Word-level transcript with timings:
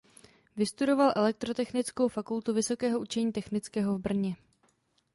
Vystudoval 0.55 1.13
elektrotechnickou 1.15 2.07
fakultu 2.07 2.53
Vysokého 2.53 2.99
učení 2.99 3.31
technického 3.31 3.95
v 3.97 4.01
Brně. 4.01 4.35